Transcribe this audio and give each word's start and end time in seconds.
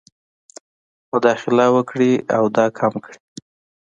مداخله 1.11 1.65
وکړي 1.75 2.11
او 2.35 2.43
دا 2.55 2.65
کم 2.77 2.93
کړي. 3.03 3.19